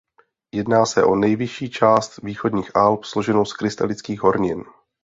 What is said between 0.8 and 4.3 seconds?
se o nejvyšší část Východních Alp složenou z krystalických